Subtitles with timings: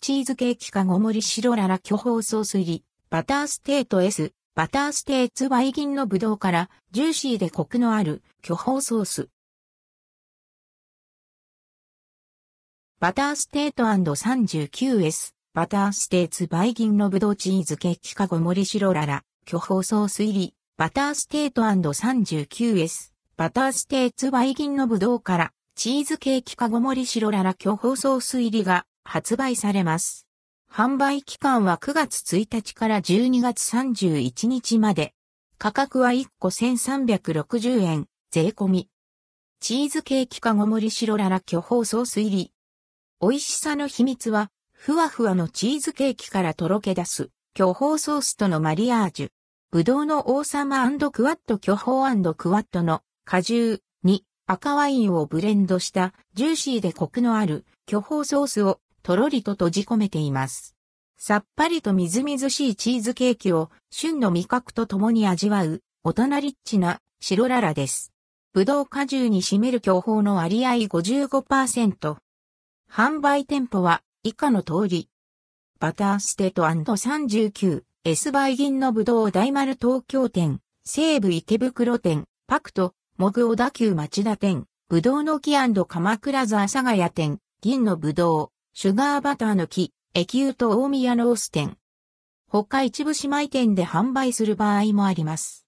[0.00, 9.28] チーズケーキかごもり白ララ巨峰ソース入り、バターステート S、バターステーツバイギンのブドウから、ジューシーでコクのある巨峰ソース。
[13.00, 30.26] バターステート &39S、バターステーツバイギンのブドウチーズケーキかごもり白ララ、巨峰ソース入り、バターステート &39S、バターステーツバイギンのブドウから、チーズケーキかごもり白ララ巨峰ソース入りが発売されます。
[30.70, 35.14] 販売期間は9月1日から12月31日まで。
[35.58, 38.88] 価格は1個1360円、税込み。
[39.60, 42.52] チーズケーキかごもり白ララ巨峰ソース入り。
[43.22, 49.30] 美味しさの秘密は、ふわふわのチーズケーキからとろけ出す、巨峰ソースとのマリアージュ。
[49.70, 60.74] ぶどうの王様クワット巨峰クワットの果汁に赤ワインをブレンドしたジューシーでコクのある巨峰ソースをとろりと閉じ込めています。
[61.16, 68.12] さっぱりとみずみずしいチーズケーキを旬の味覚と共に味わう大人リッチな白ララです。
[68.52, 72.16] ぶどう果汁に占める巨峰の割合55%。
[72.90, 75.08] 販売店舗は以下の通り。
[75.78, 85.52] バターステート &39 S バイ銀のぶどう大丸東京店、西武池袋店、パクト、モグ小田急町田店、ぶどうの木
[85.86, 91.78] 鎌倉座阿佐ヶ谷店、銀のぶどう、シュガーバターの木、駅湯と大宮ロース店。
[92.46, 95.64] 他一部姉妹店で販売する場合もあります。